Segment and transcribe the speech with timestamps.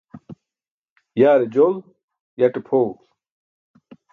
[1.19, 1.75] Yaare jol
[2.39, 2.91] yate phoẏ